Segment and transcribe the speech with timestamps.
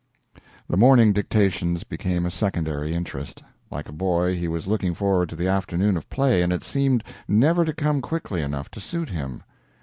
[0.67, 3.43] The morning dictations became a secondary interest.
[3.69, 7.03] Like a boy, he was looking forward to the afternoon of play, and it seemed
[7.27, 9.43] never to come quickly enough to suit him.